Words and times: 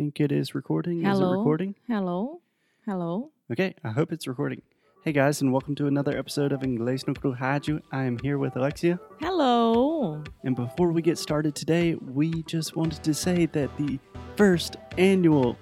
think 0.00 0.18
it 0.18 0.32
is 0.32 0.54
recording. 0.54 1.04
Is 1.04 1.18
it 1.18 1.22
recording? 1.22 1.74
Hello? 1.86 2.40
Hello? 2.86 3.32
Okay, 3.52 3.74
I 3.84 3.90
hope 3.90 4.12
it's 4.12 4.26
recording. 4.26 4.62
Hey 5.04 5.12
guys, 5.12 5.42
and 5.42 5.52
welcome 5.52 5.74
to 5.74 5.88
another 5.88 6.16
episode 6.16 6.52
of 6.52 6.62
Inglês 6.62 7.06
no 7.06 7.12
Cru 7.12 7.34
Rádio. 7.34 7.82
I 7.92 8.04
am 8.04 8.18
here 8.20 8.38
with 8.38 8.56
Alexia. 8.56 8.98
Hello? 9.20 10.24
And 10.42 10.56
before 10.56 10.90
we 10.90 11.02
get 11.02 11.18
started 11.18 11.54
today, 11.54 11.96
we 11.96 12.42
just 12.44 12.76
wanted 12.76 13.04
to 13.04 13.12
say 13.12 13.44
that 13.52 13.76
the 13.76 13.98
first 14.36 14.76
annual, 14.96 15.58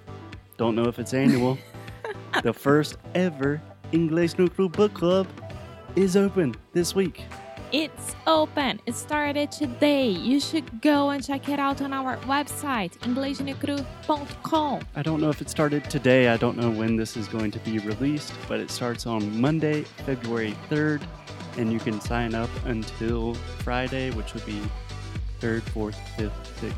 don't 0.57 0.77
know 0.77 0.87
if 0.87 1.01
it's 1.01 1.15
annual, 1.15 1.59
the 2.45 2.53
first 2.53 2.97
ever 3.17 3.61
Inglês 3.93 4.39
no 4.39 4.47
Cru 4.47 4.69
book 4.69 4.95
club 4.95 5.27
is 5.97 6.17
open 6.17 6.55
this 6.75 6.95
week. 6.95 7.25
It's 7.71 8.17
open. 8.27 8.81
It 8.87 8.95
started 8.95 9.53
today. 9.53 10.09
You 10.09 10.41
should 10.41 10.81
go 10.81 11.11
and 11.11 11.23
check 11.23 11.51
it 11.51 11.59
out 11.59 11.83
on 11.83 11.93
our 11.93 12.17
website, 12.19 12.97
inglesnuecru.com. 13.01 14.81
I 14.97 15.03
don't 15.03 15.21
know 15.21 15.29
if 15.29 15.43
it 15.43 15.51
started 15.51 15.85
today. 15.91 16.29
I 16.29 16.39
don't 16.39 16.57
know 16.57 16.71
when 16.71 16.97
this 16.97 17.15
is 17.15 17.29
going 17.29 17.51
to 17.51 17.59
be 17.59 17.79
released, 17.81 18.33
but 18.49 18.59
it 18.59 18.71
starts 18.71 19.07
on 19.07 19.39
Monday, 19.39 19.83
February 20.07 20.57
3rd, 20.71 21.03
and 21.59 21.71
you 21.71 21.79
can 21.79 22.01
sign 22.01 22.35
up 22.35 22.49
until 22.65 23.35
Friday, 23.35 24.13
which 24.13 24.33
would 24.33 24.47
be 24.47 24.63
3rd, 25.41 25.61
4th, 25.61 25.97
5th, 26.17 26.33
6th, 26.61 26.73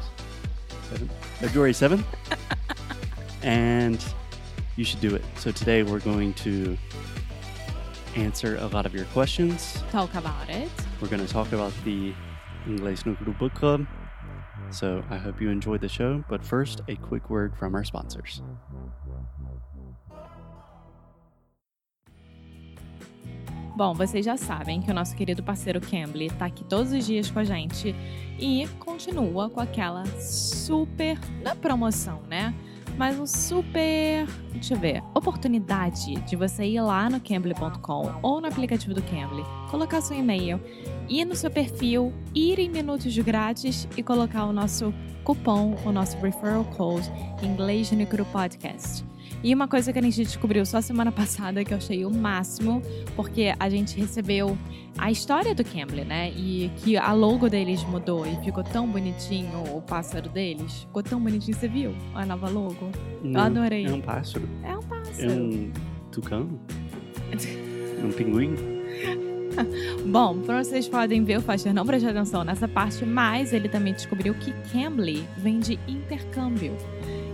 7th, 0.91 1.11
February 1.39 1.73
7th. 1.73 2.05
and 3.45 4.05
you 4.75 4.85
should 4.85 5.01
do 5.01 5.15
it. 5.15 5.23
So 5.37 5.53
today 5.53 5.85
we're 5.85 6.01
going 6.01 6.35
to 6.35 6.77
answer 8.17 8.57
a 8.57 8.67
lot 8.67 8.87
of 8.87 8.95
your 8.95 9.05
questions. 9.07 9.83
Talk 9.91 10.15
about 10.15 10.49
it. 10.49 10.71
We're 11.01 11.09
going 11.09 11.25
to 11.27 11.33
talk 11.33 11.53
about 11.53 11.73
the 11.85 12.13
Inglês 12.67 13.07
no 13.07 13.15
Cru 13.15 13.33
Book 13.33 13.55
Club. 13.55 13.87
So 14.71 15.03
I 15.11 15.17
hope 15.17 15.41
you 15.41 15.51
enjoyed 15.51 15.81
the 15.81 15.89
show. 15.89 16.25
But 16.29 16.45
first, 16.45 16.81
a 16.89 16.97
quick 16.97 17.31
word 17.31 17.57
from 17.57 17.75
our 17.75 17.85
sponsors. 17.85 18.43
Bom, 23.77 23.95
vocês 23.95 24.27
já 24.27 24.37
sabem 24.37 24.83
que 24.83 24.91
o 24.91 24.95
nosso 24.95 25.17
querido 25.17 25.43
parceiro 25.43 25.81
Cambly 25.81 26.29
tá 26.29 26.47
aqui 26.47 26.63
todos 26.65 26.93
os 26.93 27.07
dias 27.07 27.31
com 27.31 27.39
a 27.39 27.45
gente 27.45 27.95
e 28.39 28.69
continua 28.79 29.49
com 29.49 29.59
aquela 29.59 30.05
super 30.21 31.19
é 31.45 31.55
promoção, 31.55 32.21
né? 32.29 32.55
Mas 33.01 33.19
um 33.19 33.27
super, 33.27 34.27
deixa 34.53 34.75
eu 34.75 34.79
ver, 34.79 35.03
oportunidade 35.15 36.17
de 36.17 36.37
você 36.37 36.65
ir 36.67 36.83
lá 36.83 37.09
no 37.09 37.19
cambly.com 37.19 38.21
ou 38.23 38.43
no 38.43 38.47
aplicativo 38.47 38.93
do 38.93 39.01
Cambly, 39.01 39.43
colocar 39.71 40.03
seu 40.03 40.19
e-mail, 40.19 40.61
ir 41.11 41.25
no 41.27 41.35
seu 41.35 41.51
perfil, 41.51 42.13
ir 42.35 42.59
em 42.59 42.71
minutos 42.71 43.17
grátis 43.19 43.87
e 43.97 44.03
colocar 44.03 44.47
o 44.47 44.53
nosso 44.53 44.95
cupom, 45.25 45.77
o 45.85 45.93
nosso 45.93 46.17
referral 46.19 46.65
code 46.65 47.11
Inglês 47.43 47.91
no 47.93 48.07
Cru 48.07 48.25
Podcast. 48.27 49.05
E 49.43 49.55
uma 49.55 49.67
coisa 49.67 49.91
que 49.91 49.99
a 49.99 50.03
gente 50.03 50.23
descobriu 50.23 50.65
só 50.67 50.81
semana 50.83 51.11
passada 51.13 51.65
que 51.65 51.73
eu 51.73 51.79
achei 51.79 52.05
o 52.05 52.11
máximo, 52.11 52.83
porque 53.17 53.55
a 53.59 53.69
gente 53.71 53.99
recebeu 53.99 54.57
a 54.99 55.11
história 55.11 55.55
do 55.55 55.65
Cambly, 55.65 56.05
né? 56.05 56.31
E 56.31 56.71
que 56.79 56.97
a 56.97 57.13
logo 57.13 57.49
deles 57.49 57.83
mudou 57.85 58.27
e 58.27 58.37
ficou 58.45 58.63
tão 58.63 58.87
bonitinho 58.87 59.63
o 59.75 59.81
pássaro 59.81 60.29
deles. 60.29 60.81
Ficou 60.83 61.03
tão 61.03 61.19
bonitinho, 61.21 61.57
você 61.57 61.69
viu? 61.69 61.95
A 62.15 62.27
nova 62.27 62.51
logo. 62.51 62.91
Não, 63.23 63.41
adorei. 63.41 63.87
É 63.87 63.93
um 63.93 64.01
pássaro. 64.03 64.47
É 64.63 64.77
um 64.77 64.81
É 64.81 64.83
pássaro. 64.83 65.33
um 65.43 65.73
tucano? 66.13 66.61
um 68.05 68.13
pinguim? 68.13 68.55
Bom, 70.07 70.39
pra 70.41 70.63
vocês 70.63 70.89
podem 70.89 71.25
ver, 71.25 71.39
o 71.39 71.43
Foster 71.43 71.73
não 71.75 71.85
prestou 71.87 72.11
atenção 72.11 72.45
nessa 72.45 72.67
parte, 72.69 73.05
mas 73.05 73.53
ele 73.53 73.69
também 73.69 73.93
descobriu 73.93 74.35
que 74.35 74.53
Cambly 74.73 75.27
vem 75.37 75.59
de 75.61 75.79
intercâmbio. 75.87 76.77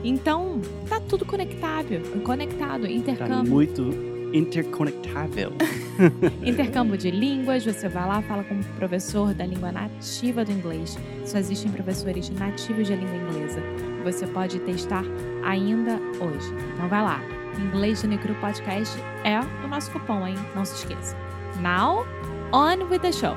Então, 0.04 0.60
tá 0.88 1.00
tudo 1.00 1.24
conectável, 1.24 2.00
conectado, 2.24 2.82
Tá 2.82 2.90
intercâmbio. 2.90 3.50
muito 3.52 3.90
interconectável. 4.32 5.52
Intercâmbio 6.44 6.98
de 6.98 7.10
línguas, 7.10 7.64
você 7.64 7.88
vai 7.88 8.06
lá, 8.06 8.20
fala 8.22 8.44
com 8.44 8.54
um 8.54 8.62
professor 8.78 9.32
da 9.32 9.46
língua 9.46 9.72
nativa 9.72 10.44
do 10.44 10.52
inglês. 10.52 10.98
Só 11.24 11.38
existem 11.38 11.70
professores 11.72 12.28
nativos 12.30 12.86
de 12.86 12.94
língua 12.94 13.16
inglesa. 13.16 13.62
Você 14.04 14.26
pode 14.26 14.58
testar 14.60 15.04
ainda 15.42 15.98
hoje. 16.20 16.52
Então 16.74 16.88
vai 16.88 17.02
lá. 17.02 17.20
Inglês 17.58 18.02
de 18.02 18.08
Necru 18.08 18.34
Podcast 18.34 18.94
é 19.24 19.40
o 19.64 19.68
nosso 19.68 19.90
cupom, 19.90 20.26
hein? 20.26 20.34
Não 20.54 20.64
se 20.64 20.74
esqueça. 20.74 21.16
Now, 21.60 22.04
on 22.52 22.88
with 22.88 23.02
the 23.02 23.12
show. 23.12 23.36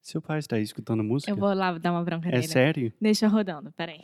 Seu 0.00 0.20
pai 0.20 0.38
está 0.38 0.56
aí 0.56 0.62
escutando 0.62 1.02
música? 1.02 1.30
Eu 1.32 1.36
vou 1.36 1.52
lá 1.54 1.76
dar 1.78 1.92
uma 1.92 2.04
bronca 2.04 2.28
É 2.28 2.32
nele. 2.32 2.46
sério? 2.48 2.92
Deixa 3.00 3.26
rodando, 3.26 3.72
peraí. 3.72 4.02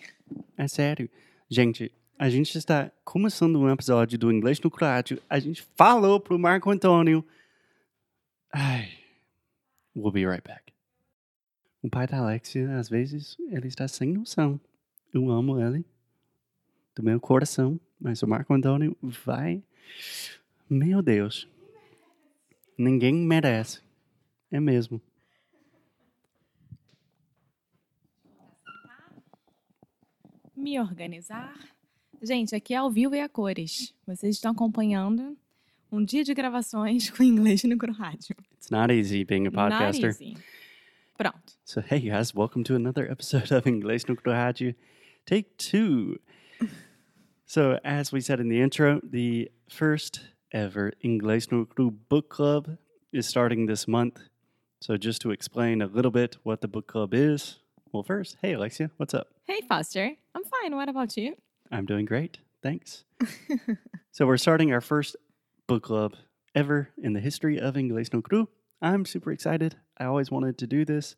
É 0.57 0.67
sério. 0.67 1.11
Gente, 1.49 1.93
a 2.19 2.29
gente 2.31 2.57
está 2.57 2.91
começando 3.05 3.61
um 3.61 3.71
episódio 3.71 4.19
do 4.19 4.33
Inglês 4.33 4.59
no 4.61 4.71
Croácio. 4.71 5.21
A 5.29 5.39
gente 5.39 5.63
falou 5.77 6.19
pro 6.19 6.39
Marco 6.39 6.71
Antônio. 6.71 7.25
Ai. 8.53 8.89
We'll 9.95 10.11
be 10.13 10.27
right 10.27 10.43
back. 10.43 10.73
O 11.83 11.91
pai 11.91 12.07
da 12.07 12.19
Alexia, 12.19 12.77
às 12.79 12.89
vezes, 12.89 13.37
ele 13.51 13.69
está 13.69 13.87
sem 13.87 14.13
noção. 14.13 14.59
Eu 15.13 15.31
amo 15.31 15.61
ele. 15.61 15.85
Do 17.01 17.07
meu 17.07 17.19
coração. 17.19 17.81
Mas 17.99 18.23
o 18.23 18.27
Marco 18.27 18.53
Antônio 18.53 18.95
vai. 19.01 19.63
Meu 20.69 21.01
Deus. 21.01 21.49
Ninguém 22.77 23.15
merece. 23.15 23.81
É 24.51 24.61
mesmo. 24.61 25.01
Me 30.55 30.79
organizar. 30.79 31.59
Gente, 32.21 32.55
aqui 32.55 32.75
é 32.75 32.77
ao 32.77 32.91
vivo 32.91 33.15
e 33.15 33.21
a 33.21 33.31
cores. 33.31 33.95
Vocês 34.07 34.37
estão 34.37 34.53
acompanhando 34.53 35.39
um 35.91 36.05
dia 36.05 36.23
de 36.23 36.35
gravações 36.35 37.09
com 37.17 37.23
inglês 37.23 37.65
no 37.65 37.79
Rádio. 37.93 38.37
It's 38.53 38.69
not 38.69 38.93
easy 38.93 39.25
being 39.25 39.47
a 39.47 39.51
podcaster. 39.51 40.11
Not 40.11 40.23
easy. 40.23 40.37
Pronto. 41.17 41.55
So, 41.65 41.81
hey 41.81 42.01
guys, 42.01 42.35
welcome 42.35 42.63
to 42.65 42.75
another 42.75 43.11
episode 43.11 43.55
of 43.55 43.67
Inglês 43.67 44.05
no 44.05 44.15
Rádio, 44.23 44.75
take 45.25 45.49
two. 45.57 46.21
So, 47.51 47.81
as 47.83 48.13
we 48.13 48.21
said 48.21 48.39
in 48.39 48.49
the 48.49 48.61
intro, 48.61 49.01
the 49.03 49.51
first 49.69 50.21
ever 50.53 50.93
Inglês 51.05 51.51
no 51.51 51.65
Cru 51.65 51.91
book 51.91 52.29
club 52.29 52.77
is 53.13 53.27
starting 53.27 53.67
this 53.67 53.89
month. 53.89 54.21
So, 54.81 54.97
just 54.97 55.21
to 55.23 55.33
explain 55.33 55.83
a 55.83 55.89
little 55.89 56.13
bit 56.13 56.37
what 56.45 56.61
the 56.61 56.69
book 56.69 56.87
club 56.87 57.13
is, 57.13 57.59
well, 57.91 58.05
first, 58.05 58.37
hey 58.41 58.53
Alexia, 58.53 58.93
what's 58.99 59.15
up? 59.15 59.27
Hey, 59.49 59.63
Foster. 59.69 60.13
I'm 60.33 60.45
fine. 60.45 60.77
What 60.77 60.89
about 60.89 61.17
you? 61.17 61.35
I'm 61.73 61.87
doing 61.87 62.05
great, 62.05 62.39
thanks. 62.63 63.03
so, 64.13 64.29
we're 64.29 64.37
starting 64.37 64.73
our 64.73 64.81
first 64.81 65.17
book 65.67 65.83
club 65.83 66.15
ever 66.55 66.91
in 67.03 67.15
the 67.15 67.21
history 67.21 67.59
of 67.59 67.75
Inglês 67.75 68.15
no 68.15 68.23
Cru. 68.23 68.49
I'm 68.81 69.05
super 69.05 69.33
excited. 69.33 69.75
I 69.99 70.05
always 70.05 70.31
wanted 70.31 70.57
to 70.59 70.69
do 70.69 70.85
this. 70.85 71.17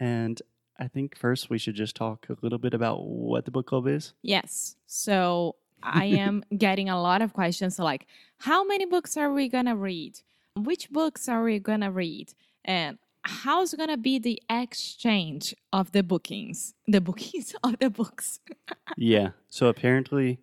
And 0.00 0.42
I 0.78 0.88
think 0.88 1.16
first 1.16 1.50
we 1.50 1.58
should 1.58 1.74
just 1.74 1.96
talk 1.96 2.26
a 2.28 2.36
little 2.40 2.58
bit 2.58 2.74
about 2.74 3.04
what 3.04 3.44
the 3.44 3.50
book 3.50 3.66
club 3.66 3.86
is. 3.86 4.14
Yes. 4.22 4.76
So 4.86 5.56
I 5.82 6.04
am 6.04 6.44
getting 6.56 6.88
a 6.88 7.00
lot 7.00 7.22
of 7.22 7.32
questions 7.32 7.78
like, 7.78 8.06
how 8.38 8.64
many 8.64 8.86
books 8.86 9.16
are 9.16 9.32
we 9.32 9.48
going 9.48 9.66
to 9.66 9.76
read? 9.76 10.20
Which 10.54 10.90
books 10.90 11.28
are 11.28 11.42
we 11.42 11.58
going 11.58 11.80
to 11.80 11.90
read? 11.90 12.34
And 12.64 12.98
how's 13.22 13.74
going 13.74 13.88
to 13.88 13.96
be 13.96 14.18
the 14.18 14.40
exchange 14.48 15.54
of 15.72 15.92
the 15.92 16.02
bookings? 16.02 16.74
The 16.86 17.00
bookings 17.00 17.54
of 17.62 17.78
the 17.78 17.90
books. 17.90 18.40
yeah. 18.96 19.30
So 19.50 19.66
apparently, 19.66 20.38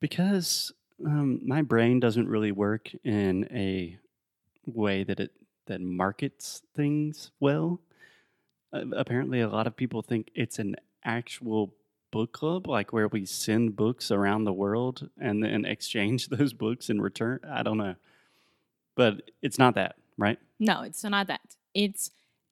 because 0.00 0.72
um, 1.04 1.40
my 1.46 1.62
brain 1.62 2.00
doesn't 2.00 2.28
really 2.28 2.52
work 2.52 2.90
in 3.04 3.48
a 3.50 3.98
way 4.66 5.04
that 5.04 5.20
it 5.20 5.32
that 5.66 5.80
markets 5.80 6.62
things 6.74 7.30
well. 7.40 7.80
Uh, 8.72 8.84
apparently, 8.96 9.40
a 9.40 9.48
lot 9.48 9.66
of 9.66 9.76
people 9.76 10.02
think 10.02 10.30
it's 10.34 10.58
an 10.58 10.76
actual 11.04 11.74
book 12.10 12.32
club, 12.32 12.66
like 12.66 12.92
where 12.92 13.08
we 13.08 13.24
send 13.24 13.76
books 13.76 14.10
around 14.10 14.44
the 14.44 14.52
world 14.52 15.08
and 15.18 15.42
then 15.42 15.64
exchange 15.64 16.28
those 16.28 16.52
books 16.52 16.90
in 16.90 17.00
return. 17.00 17.40
I 17.48 17.62
don't 17.62 17.78
know, 17.78 17.96
but 18.96 19.30
it's 19.42 19.58
not 19.58 19.74
that, 19.74 19.96
right? 20.16 20.38
No, 20.58 20.82
it's 20.82 21.04
not 21.04 21.26
that. 21.28 21.56
It's 21.74 22.10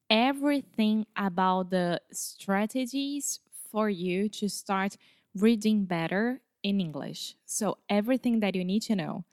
everything 0.08 1.06
about 1.16 1.70
the 1.70 2.00
strategies 2.12 3.40
for 3.70 3.90
you 3.90 4.28
to 4.28 4.48
start 4.48 4.96
reading 5.34 5.84
better 5.84 6.40
in 6.62 6.80
English. 6.80 7.36
So, 7.44 7.78
everything 7.88 8.40
that 8.40 8.54
you 8.54 8.64
need 8.64 8.82
to 8.82 8.96
know 8.96 9.24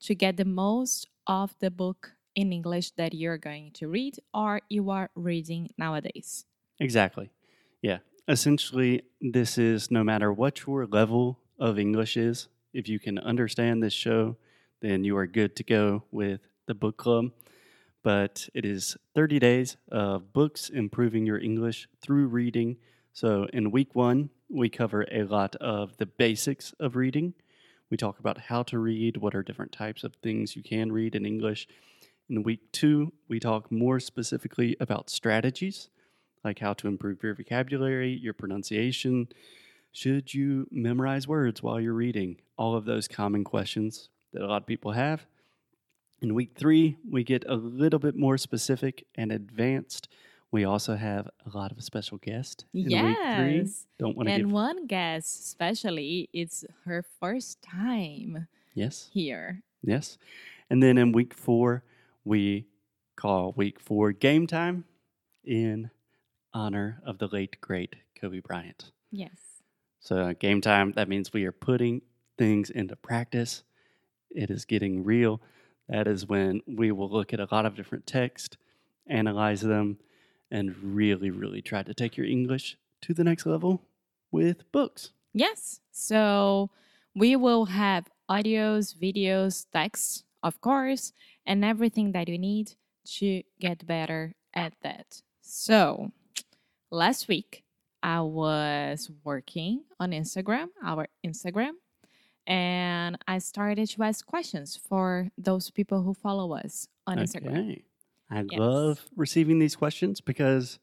to 0.00 0.14
get 0.14 0.36
the 0.36 0.44
most 0.44 1.06
of 1.26 1.54
the 1.60 1.70
book 1.70 2.12
in 2.40 2.52
English 2.52 2.88
that 2.92 3.12
you're 3.14 3.38
going 3.38 3.70
to 3.78 3.84
read 3.88 4.14
or 4.32 4.60
you 4.68 4.90
are 4.90 5.08
reading 5.14 5.68
nowadays. 5.76 6.46
Exactly. 6.78 7.30
Yeah. 7.82 7.98
Essentially, 8.26 9.02
this 9.20 9.58
is 9.58 9.90
no 9.90 10.02
matter 10.04 10.32
what 10.32 10.54
your 10.66 10.86
level 10.86 11.38
of 11.58 11.78
English 11.78 12.16
is, 12.16 12.48
if 12.72 12.88
you 12.88 12.98
can 12.98 13.18
understand 13.18 13.82
this 13.82 13.92
show, 13.92 14.36
then 14.80 15.04
you 15.04 15.16
are 15.16 15.26
good 15.26 15.52
to 15.56 15.64
go 15.64 16.04
with 16.10 16.40
the 16.66 16.74
book 16.74 16.96
club. 16.96 17.26
but 18.02 18.48
it 18.54 18.64
is 18.64 18.96
30 19.14 19.38
days 19.38 19.76
of 19.90 20.32
books 20.32 20.70
improving 20.70 21.26
your 21.26 21.38
English 21.38 21.88
through 22.00 22.26
reading. 22.28 22.76
So, 23.12 23.46
in 23.52 23.70
week 23.70 23.94
one, 23.94 24.30
we 24.48 24.68
cover 24.68 25.06
a 25.10 25.24
lot 25.24 25.56
of 25.56 25.96
the 25.98 26.06
basics 26.06 26.72
of 26.80 26.96
reading. 26.96 27.34
We 27.90 27.96
talk 27.96 28.18
about 28.18 28.38
how 28.38 28.62
to 28.64 28.78
read, 28.78 29.16
what 29.16 29.34
are 29.34 29.42
different 29.42 29.72
types 29.72 30.04
of 30.04 30.14
things 30.22 30.56
you 30.56 30.62
can 30.62 30.92
read 30.92 31.14
in 31.14 31.26
English. 31.26 31.68
In 32.30 32.44
week 32.44 32.60
two, 32.70 33.12
we 33.26 33.40
talk 33.40 33.72
more 33.72 33.98
specifically 33.98 34.76
about 34.78 35.10
strategies, 35.10 35.90
like 36.44 36.60
how 36.60 36.72
to 36.74 36.86
improve 36.86 37.24
your 37.24 37.34
vocabulary, 37.34 38.12
your 38.12 38.34
pronunciation. 38.34 39.28
Should 39.90 40.32
you 40.32 40.68
memorize 40.70 41.26
words 41.26 41.60
while 41.60 41.80
you're 41.80 41.92
reading? 41.92 42.36
All 42.56 42.76
of 42.76 42.84
those 42.84 43.08
common 43.08 43.42
questions 43.42 44.10
that 44.32 44.42
a 44.42 44.46
lot 44.46 44.62
of 44.62 44.66
people 44.68 44.92
have. 44.92 45.26
In 46.22 46.34
week 46.36 46.52
three, 46.54 46.98
we 47.10 47.24
get 47.24 47.44
a 47.48 47.56
little 47.56 47.98
bit 47.98 48.14
more 48.14 48.38
specific 48.38 49.04
and 49.16 49.32
advanced. 49.32 50.08
We 50.52 50.64
also 50.64 50.94
have 50.94 51.28
a 51.52 51.56
lot 51.56 51.72
of 51.72 51.82
special 51.82 52.18
guests 52.18 52.64
in 52.72 52.84
week 52.84 52.92
three. 52.92 53.56
Yes. 53.58 53.86
Don't 53.98 54.16
want 54.16 54.28
to 54.28 54.34
And 54.34 54.44
give 54.44 54.52
one 54.52 54.86
guest, 54.86 55.40
especially, 55.46 56.28
it's 56.32 56.64
her 56.84 57.04
first 57.18 57.60
time 57.60 58.46
yes, 58.74 59.10
here. 59.12 59.62
yes. 59.82 60.16
And 60.68 60.80
then 60.80 60.96
in 60.96 61.10
week 61.10 61.34
four, 61.34 61.82
we 62.24 62.66
call 63.16 63.52
week 63.56 63.80
four 63.80 64.12
game 64.12 64.46
time 64.46 64.84
in 65.44 65.90
honor 66.52 67.00
of 67.04 67.18
the 67.18 67.28
late 67.28 67.60
great 67.60 67.96
Kobe 68.18 68.40
Bryant. 68.40 68.92
Yes. 69.10 69.38
So 70.00 70.16
uh, 70.16 70.32
game 70.32 70.60
time 70.60 70.92
that 70.92 71.08
means 71.08 71.32
we 71.32 71.44
are 71.44 71.52
putting 71.52 72.02
things 72.38 72.70
into 72.70 72.96
practice. 72.96 73.62
It 74.30 74.50
is 74.50 74.64
getting 74.64 75.04
real. 75.04 75.40
That 75.88 76.06
is 76.06 76.26
when 76.26 76.62
we 76.66 76.92
will 76.92 77.10
look 77.10 77.32
at 77.32 77.40
a 77.40 77.48
lot 77.50 77.66
of 77.66 77.74
different 77.74 78.06
text, 78.06 78.56
analyze 79.08 79.60
them, 79.60 79.98
and 80.50 80.76
really, 80.82 81.30
really 81.30 81.62
try 81.62 81.82
to 81.82 81.94
take 81.94 82.16
your 82.16 82.26
English 82.26 82.76
to 83.02 83.14
the 83.14 83.24
next 83.24 83.46
level 83.46 83.82
with 84.30 84.70
books. 84.72 85.10
Yes. 85.32 85.80
So 85.90 86.70
we 87.14 87.36
will 87.36 87.66
have 87.66 88.08
audios, 88.30 88.94
videos, 88.94 89.66
texts, 89.72 90.24
of 90.42 90.60
course, 90.60 91.12
and 91.46 91.64
everything 91.64 92.12
that 92.12 92.28
you 92.28 92.38
need 92.38 92.72
to 93.18 93.42
get 93.60 93.86
better 93.86 94.34
at 94.54 94.74
that. 94.82 95.22
So 95.40 96.10
last 96.90 97.28
week, 97.28 97.64
I 98.02 98.20
was 98.20 99.10
working 99.24 99.84
on 99.98 100.12
Instagram, 100.12 100.68
our 100.82 101.08
Instagram, 101.24 101.72
and 102.46 103.18
I 103.28 103.38
started 103.38 103.88
to 103.90 104.02
ask 104.02 104.24
questions 104.26 104.76
for 104.88 105.28
those 105.36 105.70
people 105.70 106.02
who 106.02 106.14
follow 106.14 106.54
us 106.54 106.88
on 107.06 107.18
Instagram. 107.18 107.70
Okay. 107.70 107.84
I 108.30 108.44
Yes. 108.48 108.58
love 108.58 109.00
receiving 109.16 109.58
these 109.58 109.76
questions 109.76 110.20
because 110.20 110.78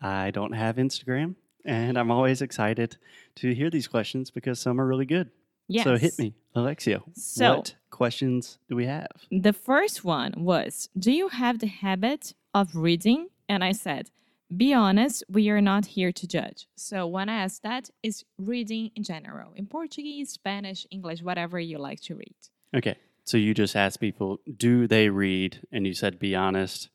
I 0.00 0.30
don't 0.30 0.52
have 0.52 0.76
Instagram 0.76 1.34
and 1.64 1.98
I'm 1.98 2.10
always 2.10 2.40
excited 2.40 2.96
to 3.36 3.52
hear 3.52 3.68
these 3.68 3.88
questions 3.88 4.30
because 4.30 4.60
some 4.60 4.80
are 4.80 4.86
really 4.86 5.06
good. 5.06 5.30
Yes. 5.68 5.84
So 5.84 5.96
hit 5.96 6.18
me, 6.18 6.34
Alexia. 6.54 7.02
So- 7.14 7.56
what 7.56 7.74
questions 7.90 8.58
do 8.68 8.76
we 8.76 8.86
have? 8.86 9.08
The 9.30 9.52
first 9.52 10.04
one 10.04 10.32
was 10.36 10.88
Do 10.98 11.12
you 11.12 11.28
have 11.28 11.58
the 11.58 11.66
habit 11.66 12.34
of 12.54 12.74
reading? 12.74 13.28
And 13.48 13.62
I 13.62 13.72
said, 13.72 14.10
Be 14.54 14.72
honest, 14.72 15.24
we 15.28 15.48
are 15.50 15.60
not 15.60 15.86
here 15.86 16.12
to 16.12 16.26
judge. 16.26 16.66
So 16.74 17.06
when 17.06 17.28
I 17.28 17.42
asked 17.42 17.62
that, 17.62 17.90
is 18.02 18.24
reading 18.38 18.90
in 18.96 19.02
general, 19.02 19.52
in 19.56 19.66
Portuguese, 19.66 20.30
Spanish, 20.30 20.86
English, 20.90 21.22
whatever 21.22 21.58
you 21.60 21.78
like 21.78 22.00
to 22.02 22.14
read. 22.14 22.34
Okay. 22.74 22.96
So 23.24 23.36
you 23.36 23.52
just 23.52 23.76
asked 23.76 24.00
people, 24.00 24.40
do 24.56 24.86
they 24.86 25.10
read? 25.10 25.60
And 25.70 25.86
you 25.86 25.92
said, 25.92 26.18
be 26.18 26.34
honest. 26.34 26.88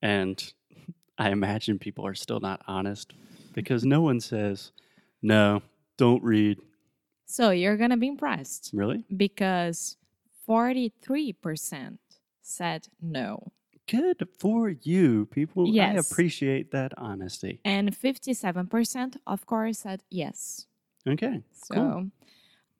And 0.00 0.52
I 1.18 1.30
imagine 1.30 1.78
people 1.80 2.06
are 2.06 2.14
still 2.14 2.38
not 2.38 2.62
honest 2.68 3.12
because 3.52 3.84
no 3.84 4.00
one 4.00 4.20
says, 4.20 4.70
no, 5.22 5.62
don't 5.96 6.22
read. 6.22 6.58
So 7.32 7.48
you're 7.48 7.78
going 7.78 7.88
to 7.90 7.96
be 7.96 8.08
impressed 8.08 8.70
Really? 8.74 9.04
because 9.16 9.96
43% 10.46 11.98
said 12.42 12.88
no, 13.00 13.52
Good 13.88 14.28
for 14.38 14.68
you, 14.68 15.26
people. 15.26 15.66
Yes. 15.66 15.96
I 15.96 15.98
appreciate 15.98 16.70
that 16.72 16.92
honesty. 16.98 17.58
and 17.64 17.90
57%, 17.98 19.16
of 19.26 19.46
course, 19.46 19.78
said 19.80 20.02
yes. 20.10 20.66
Okay. 21.08 21.40
So 21.52 21.74
Cool. 21.74 22.10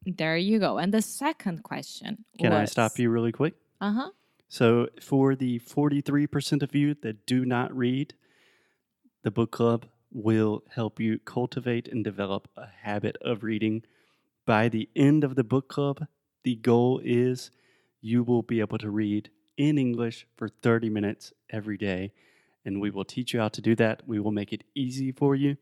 there 0.07 0.37
you 0.37 0.59
go. 0.59 0.79
And 0.79 0.93
the 0.95 1.03
second 1.03 1.63
question 1.63 2.25
Can 2.39 2.53
I 2.53 2.67
stop 2.67 2.99
you 2.99 3.09
really 3.11 3.33
quick? 3.33 3.55
Uh 3.81 3.93
huh. 3.93 4.11
So, 4.49 4.89
for 5.01 5.35
the 5.35 5.61
43% 5.61 6.63
of 6.63 6.75
you 6.75 6.95
that 7.01 7.25
do 7.25 7.47
not 7.47 7.75
read, 7.75 8.13
the 9.23 9.31
book 9.31 9.51
club 9.51 9.87
will 10.13 10.63
help 10.75 11.01
you 11.01 11.19
cultivate 11.25 11.89
and 11.89 12.05
develop 12.05 12.49
a 12.55 12.67
habit 12.83 13.17
of 13.23 13.43
reading. 13.43 13.83
By 14.47 14.69
the 14.69 14.89
end 14.97 15.25
of 15.25 15.35
the 15.37 15.45
book 15.45 15.69
club, 15.69 16.07
the 16.43 16.57
goal 16.57 17.01
is 17.05 17.51
you 18.01 18.23
will 18.25 18.43
be 18.43 18.61
able 18.61 18.79
to 18.79 18.91
read 18.91 19.31
in 19.57 19.79
English 19.79 20.27
for 20.37 20.49
30 20.49 20.91
minutes 20.91 21.33
every 21.51 21.77
day. 21.77 22.13
And 22.65 22.81
we 22.81 22.91
will 22.91 23.05
teach 23.05 23.33
you 23.33 23.41
how 23.41 23.49
to 23.49 23.61
do 23.61 23.75
that. 23.77 24.03
We 24.07 24.19
will 24.21 24.33
make 24.33 24.53
it 24.53 24.65
easy 24.75 25.13
for 25.13 25.35
you. 25.35 25.57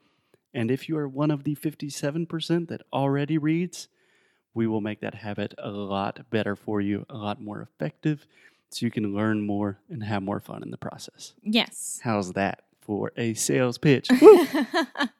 And 0.53 0.71
if 0.71 0.88
you 0.88 0.97
are 0.97 1.09
one 1.09 1.31
of 1.31 1.44
the 1.44 1.55
57% 1.55 2.69
that 2.69 2.82
already 2.93 3.38
reads, 3.38 3.88
we 4.55 4.67
will 4.67 4.81
make 4.81 5.00
that 5.00 5.15
habit 5.15 5.55
a 5.59 5.71
lot 5.71 6.29
better 6.31 6.56
for 6.56 6.81
you, 6.81 7.06
a 7.09 7.17
lot 7.17 7.41
more 7.41 7.62
effective, 7.62 8.26
so 8.71 8.85
you 8.87 8.91
can 8.91 9.15
learn 9.15 9.47
more 9.47 9.79
and 9.88 10.03
have 10.03 10.23
more 10.23 10.41
fun 10.41 10.62
in 10.62 10.71
the 10.71 10.76
process. 10.76 11.35
Yes. 11.43 12.00
How's 12.03 12.33
that 12.33 12.65
for 12.81 13.12
a 13.17 13.35
sales 13.35 13.79
pitch? 13.79 14.09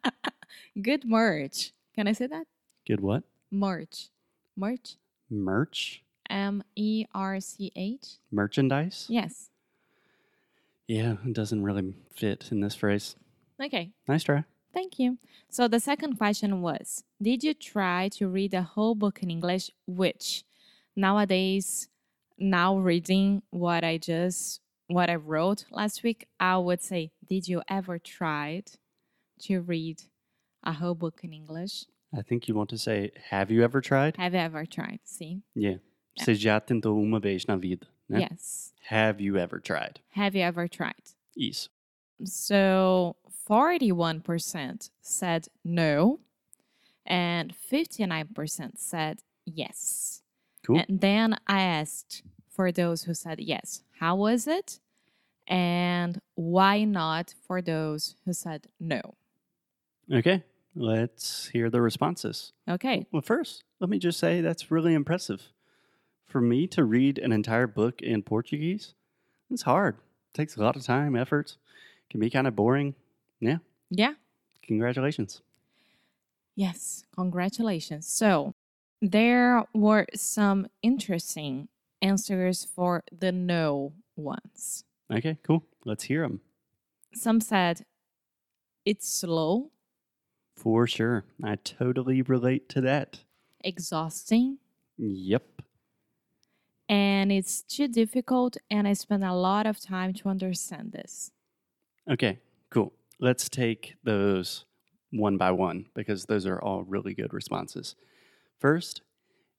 Good 0.83 1.05
merch. 1.05 1.73
Can 1.95 2.09
I 2.09 2.13
say 2.13 2.27
that? 2.27 2.47
Good 2.87 3.01
what? 3.01 3.25
Merch. 3.51 4.09
Merch. 4.57 4.97
Merch? 5.29 6.03
M 6.29 6.63
E 6.77 7.07
R 7.15 7.41
C 7.41 7.73
H. 7.75 8.19
Merchandise? 8.31 9.07
Yes. 9.09 9.51
Yeah, 10.87 11.17
it 11.25 11.33
doesn't 11.33 11.63
really 11.63 11.95
fit 12.15 12.49
in 12.51 12.61
this 12.61 12.75
phrase. 12.75 13.17
Okay. 13.63 13.93
Nice 14.09 14.25
try. 14.25 14.45
Thank 14.73 14.99
you. 14.99 15.19
So 15.49 15.67
the 15.67 15.81
second 15.81 16.17
question 16.17 16.63
was 16.63 17.05
Did 17.21 17.43
you 17.43 17.55
try 17.55 18.09
to 18.11 18.29
read 18.29 18.55
a 18.55 18.63
whole 18.63 18.95
book 18.95 19.23
in 19.23 19.31
English? 19.31 19.71
Which 19.87 20.45
nowadays, 20.95 21.89
now 22.39 22.79
reading 22.79 23.43
what 23.51 23.85
I 23.85 23.99
just 23.99 24.61
what 24.87 25.09
I 25.11 25.15
wrote 25.15 25.65
last 25.71 26.03
week, 26.03 26.27
I 26.39 26.57
would 26.59 26.83
say, 26.83 27.13
Did 27.29 27.49
you 27.49 27.63
ever 27.69 27.99
tried 27.99 28.73
to 29.43 29.61
read 29.61 30.03
a 30.63 30.73
whole 30.73 30.95
book 30.95 31.21
in 31.23 31.33
English? 31.33 31.85
I 32.13 32.23
think 32.23 32.49
you 32.49 32.55
want 32.55 32.71
to 32.71 32.79
say, 32.79 33.13
have 33.31 33.51
you 33.51 33.63
ever 33.63 33.81
tried? 33.81 34.17
Have 34.17 34.35
you 34.35 34.41
ever 34.41 34.67
tried? 34.67 35.01
See? 35.05 35.43
Yeah. 35.55 35.79
Você 36.19 36.35
já 36.35 36.61
tentou 36.61 37.01
uma 37.01 37.21
vez 37.21 37.47
na 37.47 37.57
vida, 37.57 37.87
né? 38.09 38.29
Yes. 38.31 38.73
Have 38.91 39.23
you 39.23 39.37
ever 39.37 39.61
tried? 39.61 40.01
Have 40.17 40.37
you 40.37 40.43
ever 40.43 40.69
tried? 40.69 41.15
Isso. 41.37 41.71
So 42.25 43.17
41% 43.49 44.91
said 45.01 45.49
no, 45.65 46.21
and 47.07 47.55
59% 47.55 48.73
said 48.77 49.23
yes. 49.47 50.23
Cool. 50.67 50.79
And 50.79 51.01
then 51.01 51.37
I 51.47 51.63
asked 51.63 52.23
for 52.49 52.73
those 52.73 53.05
who 53.05 53.15
said 53.15 53.41
yes, 53.41 53.83
how 54.01 54.17
was 54.17 54.47
it? 54.47 54.81
And 55.47 56.21
why 56.35 56.85
not 56.85 57.35
for 57.47 57.63
those 57.63 58.17
who 58.25 58.33
said 58.33 58.67
no? 58.79 59.15
Okay, 60.13 60.43
let's 60.81 61.49
hear 61.49 61.69
the 61.71 61.81
responses. 61.83 62.53
Okay. 62.69 63.07
Well, 63.13 63.23
first, 63.23 63.65
let 63.81 63.91
me 63.91 63.99
just 63.99 64.19
say 64.19 64.41
that's 64.41 64.71
really 64.71 64.95
impressive. 64.95 65.43
For 66.27 66.41
me 66.41 66.67
to 66.69 66.85
read 66.85 67.19
an 67.19 67.33
entire 67.33 67.67
book 67.67 68.01
in 68.01 68.23
Portuguese, 68.23 68.95
it's 69.51 69.63
hard. 69.63 69.97
It 69.97 70.35
takes 70.37 70.57
a 70.57 70.63
lot 70.63 70.77
of 70.77 70.83
time, 70.85 71.15
effort. 71.17 71.57
Can 72.09 72.21
be 72.21 72.31
kind 72.31 72.47
of 72.47 72.57
boring. 72.57 72.95
Yeah, 73.41 73.59
Yeah. 73.91 74.15
congratulations. 74.63 75.43
Yes. 76.57 77.05
Congratulations. 77.15 78.07
So 78.07 78.55
there 79.01 79.65
were 79.75 80.07
some 80.15 80.67
interesting 80.83 81.69
answers 82.03 82.65
for 82.65 83.03
the 83.13 83.33
no 83.33 83.93
ones. 84.17 84.85
Okay, 85.13 85.39
cool. 85.43 85.65
Let's 85.85 86.05
hear 86.05 86.23
them. 86.23 86.41
Some 87.15 87.41
said 87.41 87.85
it's 88.85 89.09
slow, 89.09 89.71
For 90.61 90.87
sure. 90.87 91.25
I 91.43 91.57
totally 91.57 92.23
relate 92.23 92.69
to 92.69 92.81
that. 92.83 93.25
exhausting, 93.65 94.59
Yep. 94.99 95.63
and 96.89 97.31
it's 97.33 97.63
too 97.63 97.89
difficult 97.89 98.57
and 98.71 98.87
i 98.89 98.93
spend 98.93 99.25
a 99.25 99.33
lot 99.33 99.67
of 99.67 99.81
time 99.81 100.13
to 100.13 100.29
understand 100.29 100.93
this 100.93 101.31
Okay, 102.11 102.39
cool. 102.71 102.93
Let's 103.21 103.49
take 103.49 103.95
those 104.03 104.65
one 105.11 105.37
by 105.37 105.51
one 105.53 105.87
because 105.95 106.25
those 106.27 106.47
are 106.47 106.61
all 106.61 106.83
really 106.83 107.15
good 107.15 107.33
responses. 107.33 107.95
First, 108.59 109.03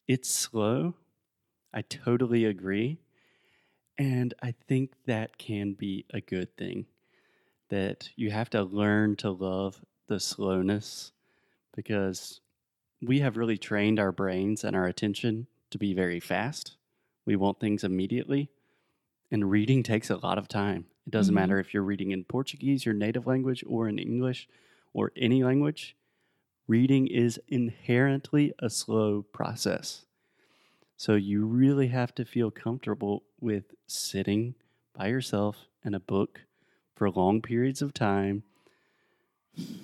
it's 0.07 0.29
slow. 0.29 0.95
I 1.73 1.83
totally 1.83 2.45
agree. 2.45 2.99
And 3.97 4.33
I 4.41 4.53
think 4.67 4.93
that 5.05 5.37
can 5.37 5.73
be 5.73 6.05
a 6.13 6.21
good 6.21 6.55
thing. 6.57 6.87
That 7.69 8.09
you 8.15 8.31
have 8.31 8.49
to 8.51 8.63
learn 8.63 9.15
to 9.17 9.31
love 9.31 9.83
the 10.11 10.19
slowness 10.19 11.13
because 11.73 12.41
we 13.01 13.21
have 13.21 13.37
really 13.37 13.57
trained 13.57 13.97
our 13.99 14.11
brains 14.11 14.63
and 14.65 14.75
our 14.75 14.85
attention 14.85 15.47
to 15.69 15.77
be 15.77 15.93
very 15.93 16.19
fast. 16.19 16.75
We 17.25 17.37
want 17.37 17.59
things 17.61 17.83
immediately. 17.83 18.49
And 19.31 19.49
reading 19.49 19.83
takes 19.83 20.09
a 20.09 20.17
lot 20.17 20.37
of 20.37 20.49
time. 20.49 20.87
It 21.07 21.11
doesn't 21.11 21.33
Mhm. 21.33 21.35
matter 21.35 21.59
if 21.59 21.73
you're 21.73 21.83
reading 21.83 22.11
in 22.11 22.25
Portuguese, 22.25 22.85
your 22.85 22.93
native 22.93 23.25
language, 23.25 23.63
or 23.65 23.87
in 23.87 23.97
English 23.97 24.49
or 24.93 25.13
any 25.15 25.43
language. 25.45 25.95
Reading 26.67 27.07
is 27.07 27.39
inherently 27.47 28.53
a 28.59 28.69
slow 28.69 29.23
process. 29.23 30.05
So 30.97 31.15
you 31.15 31.45
really 31.45 31.87
have 31.87 32.13
to 32.15 32.25
feel 32.25 32.51
comfortable 32.51 33.23
with 33.39 33.73
sitting 33.87 34.55
by 34.93 35.07
yourself 35.07 35.67
in 35.85 35.93
a 35.93 35.99
book 35.99 36.41
for 36.95 37.09
long 37.09 37.41
periods 37.41 37.81
of 37.81 37.93
time. 37.93 38.43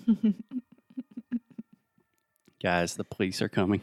Guys, 2.63 2.95
the 2.95 3.03
police 3.03 3.41
are 3.41 3.49
coming. 3.49 3.81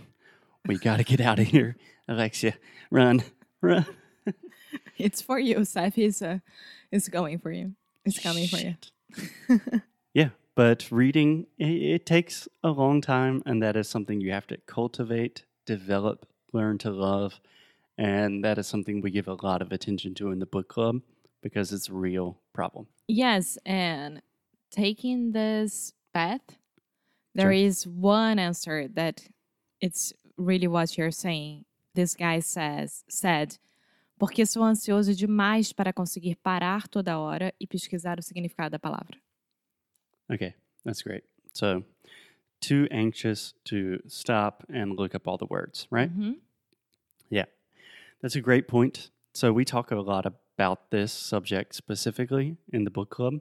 We 0.66 0.78
got 0.78 0.96
to 0.96 1.04
get 1.04 1.20
out 1.20 1.38
of 1.38 1.46
here. 1.46 1.76
Alexia, 2.08 2.54
run, 2.90 3.22
run. 3.60 3.86
it's 4.98 5.20
for 5.22 5.38
you. 5.38 5.64
Seth 5.64 5.98
is 5.98 6.22
uh, 6.22 6.38
is 6.90 7.08
going 7.08 7.38
for 7.38 7.50
you. 7.50 7.74
It's 8.04 8.18
coming 8.18 8.48
for 8.48 8.58
you. 8.58 8.74
Yeah, 10.14 10.28
but 10.54 10.90
reading, 10.92 11.48
it, 11.58 11.64
it 11.64 12.06
takes 12.06 12.48
a 12.62 12.70
long 12.70 13.00
time, 13.00 13.42
and 13.44 13.60
that 13.64 13.76
is 13.76 13.88
something 13.88 14.20
you 14.20 14.30
have 14.30 14.46
to 14.46 14.56
cultivate, 14.58 15.42
develop, 15.66 16.28
learn 16.52 16.78
to 16.78 16.90
love. 16.90 17.40
And 17.98 18.44
that 18.44 18.56
is 18.56 18.68
something 18.68 19.00
we 19.00 19.10
give 19.10 19.26
a 19.26 19.34
lot 19.34 19.60
of 19.60 19.72
attention 19.72 20.14
to 20.14 20.30
in 20.30 20.38
the 20.38 20.46
book 20.46 20.68
club 20.68 21.00
because 21.42 21.72
it's 21.72 21.88
a 21.88 21.92
real 21.94 22.38
problem. 22.52 22.86
Yes, 23.08 23.58
and 23.66 24.22
taking 24.70 25.32
this 25.32 25.92
path, 26.14 26.56
there 27.34 27.50
is 27.52 27.82
Sure. 27.82 27.92
one 27.92 28.38
answer 28.38 28.86
that 28.94 29.28
it's 29.80 30.12
really 30.38 30.68
what 30.68 30.96
you're 30.96 31.10
saying. 31.12 31.64
This 31.94 32.14
guy 32.14 32.40
says 32.40 33.04
said, 33.08 33.58
porque 34.18 34.46
sou 34.46 34.62
ansioso 34.62 35.12
demais 35.14 35.72
para 35.72 35.92
conseguir 35.92 36.36
parar 36.36 36.88
toda 36.88 37.18
hora 37.18 37.52
e 37.60 37.66
pesquisar 37.66 38.18
o 38.18 38.22
significado 38.22 38.70
da 38.70 38.78
palavra. 38.78 39.18
Okay, 40.30 40.54
that's 40.84 41.02
great. 41.02 41.24
So, 41.52 41.82
too 42.60 42.86
anxious 42.90 43.54
to 43.64 43.98
stop 44.08 44.64
and 44.72 44.96
look 44.96 45.14
up 45.14 45.28
all 45.28 45.36
the 45.36 45.46
words, 45.50 45.86
right? 45.90 46.10
Mhm. 46.10 46.40
Yeah, 47.30 47.46
that's 48.22 48.36
a 48.36 48.40
great 48.40 48.66
point. 48.66 49.10
So, 49.34 49.52
we 49.52 49.64
talk 49.64 49.90
a 49.90 49.96
lot 50.00 50.24
about 50.26 50.90
this 50.90 51.12
subject 51.12 51.74
specifically 51.74 52.56
in 52.72 52.84
the 52.84 52.90
book 52.90 53.10
club. 53.10 53.40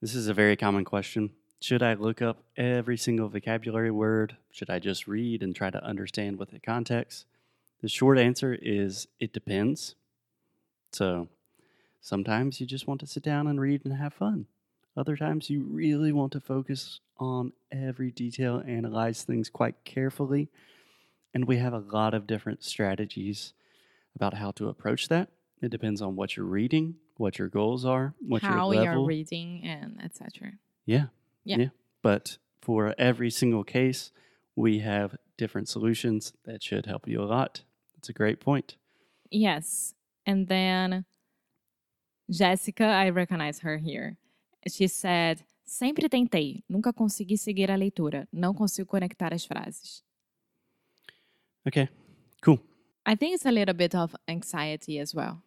This 0.00 0.14
is 0.14 0.28
a 0.28 0.34
very 0.34 0.56
common 0.56 0.84
question. 0.84 1.30
Should 1.60 1.82
I 1.82 1.92
look 1.92 2.22
up 2.22 2.42
every 2.56 2.96
single 2.96 3.28
vocabulary 3.28 3.90
word? 3.90 4.36
Should 4.50 4.70
I 4.70 4.78
just 4.78 5.06
read 5.06 5.42
and 5.42 5.54
try 5.54 5.68
to 5.68 5.84
understand 5.84 6.38
with 6.38 6.50
the 6.50 6.58
context? 6.58 7.26
The 7.82 7.88
short 7.88 8.18
answer 8.18 8.58
is 8.60 9.06
it 9.18 9.34
depends. 9.34 9.94
So, 10.92 11.28
sometimes 12.00 12.60
you 12.60 12.66
just 12.66 12.86
want 12.86 13.00
to 13.00 13.06
sit 13.06 13.22
down 13.22 13.46
and 13.46 13.60
read 13.60 13.84
and 13.84 13.94
have 13.94 14.14
fun. 14.14 14.46
Other 14.96 15.16
times 15.16 15.50
you 15.50 15.62
really 15.62 16.12
want 16.12 16.32
to 16.32 16.40
focus 16.40 17.00
on 17.18 17.52
every 17.70 18.10
detail, 18.10 18.62
analyze 18.66 19.22
things 19.22 19.50
quite 19.50 19.84
carefully. 19.84 20.48
And 21.34 21.46
we 21.46 21.58
have 21.58 21.74
a 21.74 21.78
lot 21.78 22.14
of 22.14 22.26
different 22.26 22.64
strategies 22.64 23.52
about 24.16 24.34
how 24.34 24.50
to 24.52 24.68
approach 24.68 25.08
that. 25.08 25.28
It 25.62 25.70
depends 25.70 26.00
on 26.00 26.16
what 26.16 26.36
you're 26.36 26.46
reading, 26.46 26.96
what 27.18 27.38
your 27.38 27.48
goals 27.48 27.84
are, 27.84 28.14
what 28.18 28.42
How 28.42 28.72
your 28.72 28.82
you're 28.82 29.04
reading 29.04 29.62
and 29.62 30.00
etc. 30.02 30.52
yeah. 30.86 31.06
Yeah. 31.44 31.68
But 32.02 32.38
for 32.60 32.94
every 32.98 33.30
single 33.30 33.64
case, 33.64 34.12
we 34.56 34.80
have 34.80 35.16
different 35.36 35.68
solutions 35.68 36.32
that 36.44 36.62
should 36.62 36.86
help 36.86 37.08
you 37.08 37.22
a 37.22 37.24
lot. 37.24 37.62
That's 37.94 38.08
a 38.08 38.12
great 38.12 38.40
point. 38.40 38.76
Yes. 39.30 39.94
And 40.26 40.48
then 40.48 41.04
Jessica, 42.30 42.84
I 42.84 43.10
recognize 43.10 43.60
her 43.60 43.78
here. 43.78 44.16
She 44.68 44.86
said, 44.88 45.42
sempre 45.64 46.08
tentei, 46.08 46.62
nunca 46.68 46.92
consegui 46.92 47.38
seguir 47.38 47.70
a 47.70 47.76
leitura, 47.76 48.28
não 48.32 48.54
consigo 48.54 48.86
conectar 48.86 49.32
as 49.32 49.44
frases. 49.44 50.02
Okay, 51.66 51.88
cool. 52.42 52.60
I 53.04 53.16
think 53.16 53.34
it's 53.34 53.46
a 53.46 53.50
little 53.50 53.74
bit 53.74 53.94
of 53.94 54.14
anxiety 54.28 54.98
as 54.98 55.14
well. 55.14 55.42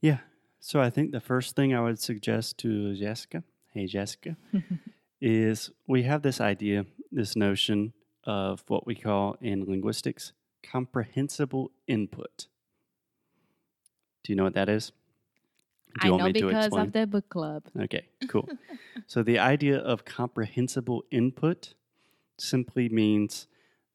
Yeah. 0.00 0.18
So 0.60 0.80
I 0.80 0.90
think 0.90 1.12
the 1.12 1.20
first 1.20 1.54
thing 1.54 1.74
I 1.74 1.80
would 1.80 1.98
suggest 1.98 2.58
to 2.58 2.94
Jessica, 2.94 3.44
hey 3.72 3.86
Jessica, 3.86 4.36
is 5.20 5.70
we 5.86 6.04
have 6.04 6.22
this 6.22 6.40
idea, 6.40 6.86
this 7.10 7.36
notion 7.36 7.92
of 8.24 8.62
what 8.68 8.86
we 8.86 8.94
call 8.94 9.36
in 9.40 9.64
linguistics 9.64 10.32
comprehensible 10.62 11.70
input. 11.86 12.46
Do 14.24 14.32
you 14.32 14.36
know 14.36 14.44
what 14.44 14.54
that 14.54 14.68
is? 14.68 14.92
Do 16.00 16.08
I 16.08 16.10
want 16.10 16.20
know 16.20 16.26
me 16.26 16.32
to 16.34 16.46
because 16.46 16.66
explain? 16.66 16.86
of 16.86 16.92
the 16.92 17.06
book 17.06 17.28
club. 17.28 17.64
Okay, 17.80 18.06
cool. 18.28 18.48
so 19.06 19.22
the 19.22 19.38
idea 19.38 19.78
of 19.78 20.04
comprehensible 20.04 21.04
input 21.10 21.74
simply 22.38 22.88
means 22.88 23.46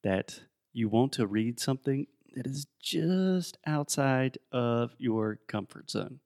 that 0.04 0.42
you 0.74 0.90
want 0.90 1.12
to 1.14 1.28
read 1.28 1.60
something 1.60 2.08
that 2.36 2.48
is 2.48 2.66
just 2.82 3.58
outside 3.66 4.38
of 4.52 4.96
your 4.98 5.40
comfort 5.48 5.90
zone. 5.92 6.20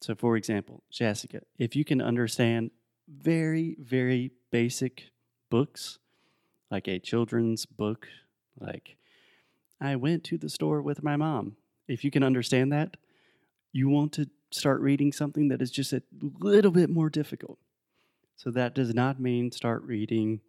So, 0.00 0.14
for 0.14 0.36
example, 0.36 0.82
Jessica, 0.90 1.40
if 1.56 1.76
you 1.76 1.84
can 1.84 2.02
understand 2.02 2.72
very, 3.08 3.76
very 3.78 4.32
basic 4.50 5.10
books, 5.50 5.98
like 6.70 6.88
a 6.88 6.98
children's 6.98 7.66
book, 7.66 8.08
like 8.58 8.96
I 9.80 9.96
went 9.96 10.24
to 10.24 10.38
the 10.38 10.48
store 10.48 10.80
with 10.80 11.02
my 11.02 11.16
mom, 11.16 11.56
if 11.88 12.04
you 12.04 12.10
can 12.10 12.22
understand 12.22 12.72
that, 12.72 12.96
you 13.72 13.88
want 13.88 14.12
to 14.12 14.28
start 14.50 14.80
reading 14.80 15.12
something 15.12 15.48
that 15.48 15.60
is 15.60 15.70
just 15.70 15.92
a 15.92 16.02
little 16.40 16.70
bit 16.70 16.88
more 16.88 17.10
difficult. 17.10 17.58
So 18.36 18.50
that 18.52 18.74
does 18.74 18.94
not 18.94 19.20
mean 19.20 19.50
start 19.50 19.82
reading, 19.82 20.40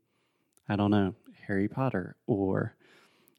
I 0.70 0.76
don't 0.76 0.92
know, 0.92 1.16
Harry 1.48 1.68
Potter 1.68 2.16
or 2.28 2.76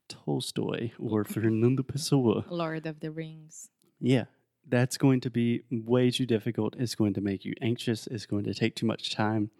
Tolstoy 0.08 0.90
or 0.98 1.24
Fernando 1.24 1.82
Pessoa. 1.82 2.44
Lord 2.48 2.86
of 2.86 3.00
the 3.00 3.10
Rings. 3.10 3.70
Yeah, 4.00 4.24
that's 4.68 4.96
going 4.96 5.20
to 5.20 5.30
be 5.30 5.62
way 5.70 6.10
too 6.10 6.26
difficult. 6.26 6.74
It's 6.78 6.94
going 6.94 7.14
to 7.14 7.20
make 7.20 7.44
you 7.44 7.54
anxious. 7.60 8.06
It's 8.06 8.26
going 8.26 8.44
to 8.44 8.54
take 8.54 8.74
too 8.74 8.86
much 8.86 9.14
time. 9.14 9.50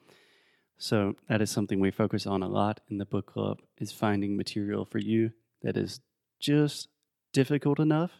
So 0.79 1.15
that 1.29 1.41
is 1.41 1.51
something 1.51 1.81
we 1.81 1.91
focus 1.91 2.27
on 2.27 2.43
a 2.43 2.49
lot 2.49 2.81
in 2.91 2.99
the 2.99 3.07
book 3.07 3.27
club 3.27 3.61
is 3.79 3.93
finding 3.93 4.37
material 4.37 4.85
for 4.85 4.99
you 4.99 5.33
that 5.63 5.77
is 5.77 6.01
just 6.39 6.89
difficult 7.33 7.81
enough 7.81 8.11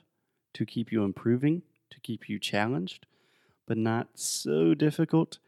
to 0.55 0.65
keep 0.65 0.91
you 0.91 1.05
improving, 1.05 1.63
to 1.91 2.01
keep 2.01 2.29
you 2.29 2.39
challenged, 2.39 3.07
but 3.67 3.77
not 3.77 4.09
so 4.15 4.73
difficult 4.73 5.39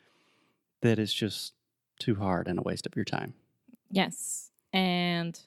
that 0.83 0.99
it's 0.99 1.15
just 1.15 1.55
too 1.99 2.17
hard 2.17 2.47
and 2.47 2.59
a 2.59 2.63
waste 2.63 2.87
of 2.87 2.95
your 2.95 3.05
time. 3.05 3.35
Yes. 3.91 4.51
And 4.73 5.39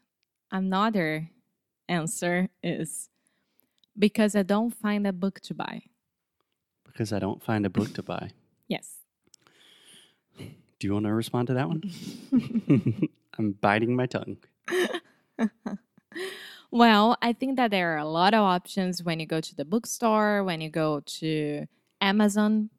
another 0.51 1.29
answer 1.87 2.49
is 2.63 3.09
because 3.97 4.35
I 4.35 4.43
don't 4.43 4.71
find 4.73 5.05
a 5.07 5.13
book 5.13 5.39
to 5.41 5.53
buy. 5.53 5.83
Because 6.85 7.13
I 7.13 7.19
don't 7.19 7.41
find 7.43 7.65
a 7.65 7.69
book 7.69 7.93
to 7.93 8.03
buy. 8.03 8.31
Yes. 8.67 8.99
Do 10.37 10.87
you 10.87 10.93
want 10.93 11.05
to 11.05 11.13
respond 11.13 11.47
to 11.49 11.55
that 11.55 11.67
one? 11.67 11.83
I'm 13.37 13.51
biting 13.51 13.97
my 13.97 14.05
tongue. 14.05 14.37
Well, 16.73 17.17
I 17.21 17.33
think 17.33 17.57
that 17.57 17.69
there 17.71 17.93
are 17.95 17.97
a 17.97 18.05
lot 18.05 18.33
of 18.33 18.39
options 18.43 19.03
when 19.03 19.19
you 19.19 19.25
go 19.25 19.41
to 19.41 19.55
the 19.55 19.65
bookstore, 19.65 20.41
when 20.45 20.61
you 20.61 20.69
go 20.69 21.01
to 21.01 21.65
amazon.com.br, 21.99 22.69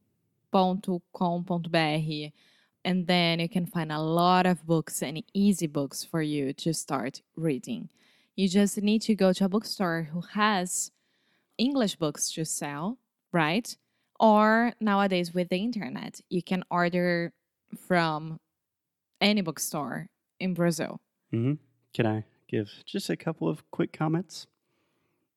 and 2.84 3.06
then 3.06 3.40
you 3.40 3.48
can 3.50 3.66
find 3.66 3.92
a 3.92 4.00
lot 4.00 4.46
of 4.46 4.66
books 4.66 5.02
and 5.02 5.22
easy 5.34 5.66
books 5.66 6.04
for 6.04 6.22
you 6.22 6.54
to 6.54 6.72
start 6.72 7.20
reading. 7.36 7.90
You 8.34 8.48
just 8.48 8.80
need 8.80 9.02
to 9.02 9.14
go 9.14 9.34
to 9.34 9.44
a 9.44 9.48
bookstore 9.50 10.08
who 10.10 10.22
has 10.22 10.90
English 11.62 11.94
books 11.94 12.32
to 12.32 12.44
sell, 12.44 12.98
right? 13.32 13.76
Or 14.18 14.72
nowadays 14.80 15.32
with 15.32 15.48
the 15.48 15.58
internet, 15.58 16.20
you 16.28 16.42
can 16.42 16.64
order 16.70 17.32
from 17.86 18.40
any 19.20 19.42
bookstore 19.42 20.08
in 20.40 20.54
Brazil. 20.54 21.00
hmm 21.30 21.54
Can 21.94 22.06
I 22.06 22.24
give 22.48 22.68
just 22.84 23.08
a 23.10 23.16
couple 23.16 23.48
of 23.48 23.62
quick 23.70 23.92
comments? 23.92 24.48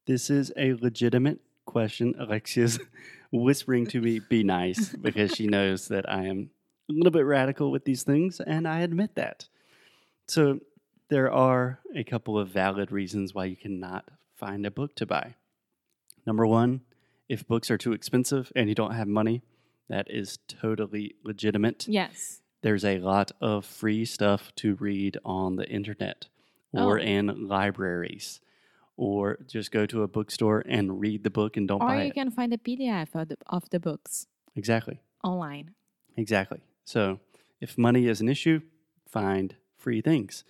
This 0.07 0.31
is 0.31 0.51
a 0.57 0.73
legitimate 0.73 1.41
question. 1.65 2.15
Alexia's 2.17 2.79
whispering 3.31 3.85
to 3.87 4.01
me, 4.01 4.19
be 4.19 4.43
nice, 4.43 4.95
because 5.07 5.31
she 5.35 5.45
knows 5.45 5.87
that 5.89 6.09
I 6.09 6.25
am 6.25 6.49
a 6.89 6.93
little 6.93 7.11
bit 7.11 7.25
radical 7.25 7.69
with 7.69 7.85
these 7.85 8.01
things, 8.01 8.39
and 8.39 8.67
I 8.67 8.79
admit 8.79 9.13
that. 9.13 9.47
So, 10.27 10.59
there 11.09 11.31
are 11.31 11.79
a 11.93 12.03
couple 12.03 12.37
of 12.39 12.49
valid 12.49 12.91
reasons 12.91 13.35
why 13.35 13.45
you 13.45 13.55
cannot 13.55 14.09
find 14.35 14.65
a 14.65 14.71
book 14.71 14.95
to 14.95 15.05
buy. 15.05 15.35
Number 16.25 16.45
one, 16.47 16.81
If 17.27 17.47
books 17.47 17.71
are 17.71 17.77
too 17.77 17.91
expensive 17.93 18.51
and 18.55 18.69
you 18.69 18.75
don't 18.75 18.93
have 18.93 19.07
money, 19.07 19.41
that 19.89 20.05
is 20.11 20.37
totally 20.47 21.15
legitimate. 21.23 21.87
Yes. 21.87 22.41
There's 22.61 22.85
a 22.85 22.99
lot 22.99 23.31
of 23.41 23.65
free 23.65 24.05
stuff 24.05 24.53
to 24.57 24.75
read 24.75 25.17
on 25.25 25.55
the 25.55 25.67
internet 25.67 26.27
or 26.71 26.99
Oh. 26.99 27.01
in 27.01 27.47
libraries. 27.47 28.41
Or 28.95 29.39
just 29.47 29.71
go 29.71 29.87
to 29.87 30.03
a 30.03 30.07
bookstore 30.07 30.61
and 30.67 30.99
read 30.99 31.23
the 31.23 31.31
book 31.31 31.57
and 31.57 31.67
don't 31.67 31.81
Or 31.81 31.87
buy 31.87 32.03
you 32.05 32.13
can 32.13 32.29
find 32.29 32.51
the 32.51 32.59
PDF 32.59 33.15
of 33.15 33.27
the, 33.29 33.37
of 33.47 33.67
the 33.71 33.79
books 33.79 34.27
Exactly. 34.55 34.99
online. 35.23 35.73
Exactly. 36.15 36.61
So 36.83 37.19
if 37.59 37.75
money 37.75 38.05
is 38.07 38.21
an 38.21 38.29
issue, 38.29 38.61
find 39.07 39.55
free 39.75 40.01
things. 40.01 40.43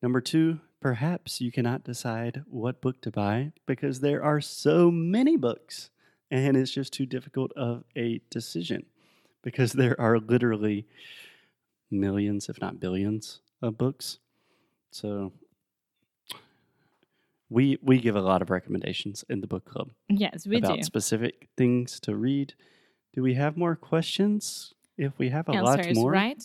Number 0.00 0.20
two, 0.20 0.60
perhaps 0.80 1.40
you 1.40 1.50
cannot 1.50 1.84
decide 1.84 2.42
what 2.46 2.80
book 2.80 3.00
to 3.02 3.10
buy 3.10 3.52
because 3.66 4.00
there 4.00 4.22
are 4.22 4.40
so 4.40 4.90
many 4.90 5.36
books 5.36 5.90
and 6.30 6.56
it's 6.56 6.70
just 6.72 6.92
too 6.92 7.06
difficult 7.06 7.52
of 7.56 7.84
a 7.96 8.20
decision 8.30 8.84
because 9.42 9.72
there 9.72 9.98
are 10.00 10.18
literally 10.18 10.86
millions, 11.90 12.48
if 12.48 12.60
not 12.60 12.80
billions, 12.80 13.40
of 13.62 13.78
books. 13.78 14.18
So 14.90 15.32
we 17.48 17.78
we 17.82 17.98
give 18.00 18.16
a 18.16 18.20
lot 18.20 18.42
of 18.42 18.50
recommendations 18.50 19.24
in 19.28 19.40
the 19.40 19.46
book 19.46 19.64
club 19.64 19.90
Yes, 20.08 20.46
we 20.46 20.56
about 20.56 20.78
do. 20.78 20.82
specific 20.82 21.48
things 21.56 22.00
to 22.00 22.16
read. 22.16 22.54
Do 23.14 23.22
we 23.22 23.34
have 23.34 23.56
more 23.56 23.76
questions? 23.76 24.74
If 24.98 25.18
we 25.18 25.28
have 25.28 25.48
a 25.48 25.52
Answers, 25.52 25.86
lot 25.86 25.94
more 25.94 26.10
right? 26.10 26.42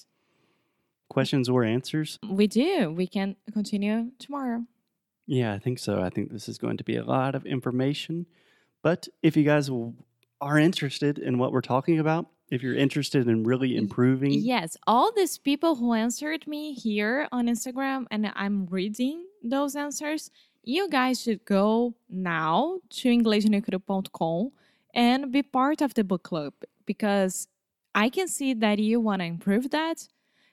Questions 1.12 1.50
or 1.50 1.64
answers, 1.66 2.18
We 2.28 2.48
do. 2.48 2.90
We 2.92 3.06
can 3.06 3.36
continue 3.54 4.12
tomorrow. 4.18 4.64
yeah, 5.28 5.54
I 5.54 5.60
think 5.60 5.78
so. 5.80 6.02
I 6.02 6.10
think 6.10 6.32
this 6.32 6.48
is 6.48 6.58
going 6.58 6.78
to 6.78 6.86
be 6.92 6.96
a 6.96 7.04
lot 7.04 7.36
of 7.36 7.46
information. 7.46 8.26
But 8.82 9.02
if 9.22 9.36
you 9.38 9.44
guys 9.44 9.70
are 10.40 10.58
interested 10.58 11.20
in 11.20 11.38
what 11.38 11.52
we're 11.52 11.68
talking 11.76 12.00
about, 12.00 12.28
if 12.50 12.64
you're 12.64 12.76
interested 12.86 13.28
in 13.28 13.44
really 13.44 13.76
improving, 13.76 14.32
Yes, 14.34 14.78
all 14.88 15.12
these 15.12 15.38
people 15.38 15.76
who 15.76 15.94
answered 15.94 16.48
me 16.48 16.74
here 16.74 17.28
on 17.32 17.48
Instagram, 17.48 18.06
and 18.12 18.32
I'm 18.44 18.66
reading 18.68 19.26
those 19.44 19.76
answers. 19.76 20.32
You 20.64 20.88
guys 20.90 21.22
should 21.22 21.44
go 21.46 21.94
now 22.10 22.80
to 22.98 23.10
inglesnuecru.com 23.10 24.52
and 24.94 25.32
be 25.32 25.44
part 25.44 25.82
of 25.82 25.94
the 25.94 26.04
book 26.04 26.24
club 26.24 26.54
because 26.86 27.48
I 27.96 28.10
can 28.10 28.28
see 28.28 28.54
that 28.54 28.80
you 28.80 29.00
want 29.00 29.20
to 29.22 29.26
improve 29.26 29.72
that 29.72 30.08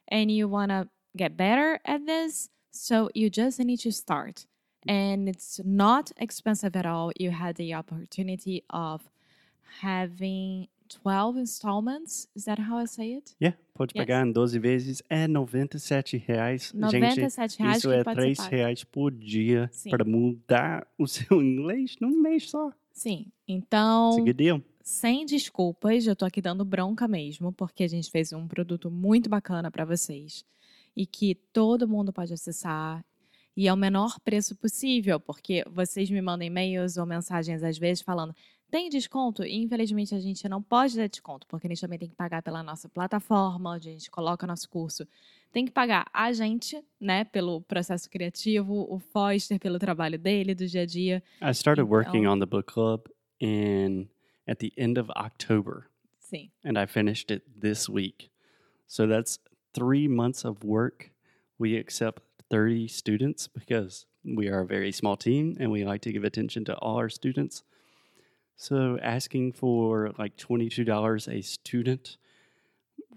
and 0.09 0.31
you 0.31 0.49
want 0.49 0.71
to 0.71 0.89
get 1.17 1.37
better 1.37 1.79
at 1.85 2.05
this. 2.07 2.51
So 2.71 3.09
you 3.15 3.31
just 3.31 3.59
need 3.61 3.81
to 3.81 3.91
start. 3.93 4.47
And 4.87 5.29
it's 5.29 5.61
not 5.65 6.13
expensive 6.19 6.77
at 6.77 6.87
all. 6.87 7.13
You 7.19 7.31
had 7.31 7.57
the 7.57 7.75
opportunity 7.75 8.63
of 8.71 9.03
having 9.81 10.69
12 10.89 11.37
installments. 11.37 12.29
Is 12.35 12.45
that 12.47 12.59
how 12.59 12.79
I 12.79 12.87
say 12.87 13.13
it? 13.15 13.35
yeah, 13.41 13.55
pode 13.75 13.93
Yes. 13.95 14.07
pagar 14.07 14.27
em 14.27 14.33
12 14.33 14.59
vezes, 14.59 15.03
é 15.11 15.23
R$ 15.23 15.29
97 15.29 16.17
reais. 16.17 16.73
Gente, 16.73 16.81
97 16.81 17.59
reais 17.59 17.79
isso 17.79 17.93
é 17.93 18.03
pode 18.05 18.17
3 18.21 18.39
reais 18.47 18.85
por 18.85 19.13
dia 19.13 19.71
para 19.91 20.05
mudar 20.05 20.87
o 20.99 21.07
seu 21.07 21.43
inglês 21.43 21.97
num 22.01 22.21
mês 22.21 22.49
só. 22.51 22.73
Sim. 22.93 23.27
Então, 23.47 24.11
It's 24.11 24.19
a 24.21 24.25
good 24.25 24.33
deal. 24.35 24.63
Sem 24.89 25.27
desculpas, 25.27 26.07
eu 26.07 26.17
tô 26.17 26.25
aqui 26.25 26.41
dando 26.41 26.65
bronca 26.65 27.07
mesmo, 27.07 27.53
porque 27.53 27.85
a 27.85 27.89
gente 27.89 28.11
fez 28.11 28.33
um 28.33 28.49
produto 28.49 28.91
muito 28.91 29.29
bacana 29.29 29.71
para 29.71 29.85
vocês 29.85 30.47
e 30.97 31.05
que 31.05 31.35
todo 31.53 31.87
mundo 31.87 32.11
pode 32.11 32.33
acessar 32.33 33.05
e 33.55 33.69
ao 33.69 33.77
menor 33.77 34.19
preço 34.21 34.57
possível, 34.57 35.21
porque 35.21 35.63
vocês 35.71 36.09
me 36.11 36.23
mandam 36.23 36.47
e-mails 36.47 36.97
ou 36.97 37.05
mensagens 37.05 37.63
às 37.63 37.77
vezes 37.77 38.03
falando 38.03 38.35
tem 38.71 38.89
desconto? 38.89 39.45
E 39.45 39.57
infelizmente 39.63 40.15
a 40.15 40.21
gente 40.21 40.49
não 40.49 40.63
pode 40.63 40.97
dar 40.97 41.07
desconto, 41.07 41.47
porque 41.47 41.67
a 41.67 41.71
gente 41.71 41.81
também 41.83 41.99
tem 41.99 42.09
que 42.09 42.17
pagar 42.17 42.43
pela 42.43 42.63
nossa 42.63 42.89
plataforma, 42.89 43.75
onde 43.75 43.91
a 43.91 43.93
gente 43.93 44.11
coloca 44.11 44.47
nosso 44.47 44.69
curso. 44.71 45.07
Tem 45.53 45.65
que 45.67 45.71
pagar 45.71 46.07
a 46.15 46.33
gente, 46.33 46.83
né, 46.99 47.25
pelo 47.25 47.61
processo 47.63 48.09
criativo, 48.09 48.87
o 48.91 48.99
Foster 48.99 49.59
pelo 49.59 49.79
trabalho 49.79 50.19
dele, 50.19 50.55
do 50.55 50.67
dia 50.67 50.83
a 50.83 50.87
dia. 50.87 51.23
I 51.43 51.51
started 51.51 51.83
working 51.89 52.21
Então- 52.21 52.33
on 52.35 52.39
the 52.39 52.47
book 52.47 52.73
club 52.73 53.03
in 53.41 54.09
at 54.49 54.59
the 54.59 54.73
end 54.77 54.99
of 54.99 55.11
October. 55.11 55.89
Sim. 56.21 56.51
and 56.63 56.77
I 56.79 56.85
finished 56.87 57.31
it 57.31 57.43
this 57.59 57.89
week. 57.89 58.31
So 58.87 59.07
that's 59.07 59.39
three 59.73 60.09
months 60.09 60.45
of 60.45 60.63
work. 60.63 61.11
We 61.59 61.77
accept 61.77 62.23
30 62.51 62.89
students 62.89 63.49
because 63.49 64.05
we 64.25 64.49
are 64.49 64.61
a 64.61 64.67
very 64.67 64.93
small 64.93 65.17
team 65.17 65.57
and 65.59 65.71
we 65.71 65.85
like 65.85 66.03
to 66.03 66.13
give 66.13 66.25
attention 66.25 66.65
to 66.67 66.75
all 66.77 66.97
our 66.97 67.09
students. 67.09 67.63
So 68.57 68.99
asking 69.03 69.53
for 69.53 70.13
like 70.19 70.37
$22 70.37 71.29
a 71.33 71.41
student, 71.43 72.19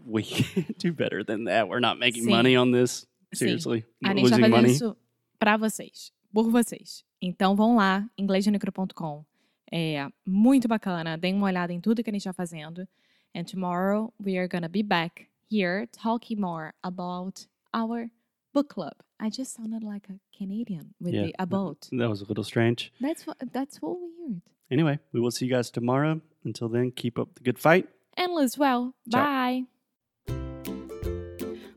we 0.06 0.24
can't 0.24 0.78
do 0.78 0.94
better 0.94 1.24
than 1.24 1.46
that. 1.46 1.68
We're 1.68 1.80
not 1.82 2.00
making 2.00 2.24
Sim. 2.24 2.32
money 2.32 2.56
on 2.56 2.72
this. 2.72 3.06
Sim. 3.34 3.48
Seriously. 3.48 3.84
A 4.06 4.10
We're 4.10 4.16
gente 4.16 4.24
losing 4.24 4.50
money. 4.50 4.72
isso 4.72 4.96
pra 5.40 5.58
vocês, 5.58 6.12
por 6.34 6.50
vocês. 6.50 7.04
Então 7.22 7.56
vão 7.56 7.76
lá, 7.76 8.10
inglesnuecru.com. 8.18 9.26
É 9.72 10.08
muito 10.26 10.68
bacana. 10.68 11.18
Deem 11.18 11.34
uma 11.36 11.48
olhada 11.48 11.72
em 11.72 11.80
tudo 11.80 12.04
que 12.04 12.10
a 12.10 12.14
gente 12.14 12.22
está 12.22 12.34
fazendo. 12.34 12.88
And 13.34 13.46
tomorrow 13.46 14.14
we 14.20 14.38
are 14.38 14.48
gonna 14.48 14.68
be 14.68 14.84
back 14.84 15.28
here 15.50 15.88
talking 15.88 16.40
more 16.40 16.74
about 16.84 17.48
our 17.74 18.10
book 18.54 18.74
club. 18.74 18.94
I 19.20 19.30
just 19.30 19.54
sounded 19.54 19.84
like 19.84 20.12
a 20.12 20.20
Canadian 20.38 20.94
with 21.00 21.14
Yeah, 21.14 21.28
the 21.28 21.34
about. 21.38 21.88
That 21.92 22.10
was 22.10 22.22
a 22.22 22.26
little 22.26 22.44
strange. 22.44 22.92
That's 23.00 23.26
what 23.26 23.38
that's 23.54 23.82
what 23.82 23.98
weird. 24.00 24.42
Anyway, 24.70 25.00
we 25.14 25.20
will 25.20 25.32
see 25.32 25.46
you 25.46 25.52
guys 25.54 25.70
tomorrow. 25.70 26.22
Until 26.44 26.70
then, 26.70 26.92
keep 26.92 27.18
up 27.20 27.36
the 27.36 27.44
good 27.44 27.60
fight. 27.60 27.88
And 28.18 28.34
lose 28.34 28.58
well. 28.58 28.94
Tchau. 29.10 29.20
Bye. 29.24 29.64